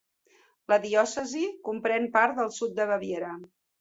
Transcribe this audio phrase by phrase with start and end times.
[0.71, 3.31] La diòcesi comprèn part del sud de Baviera.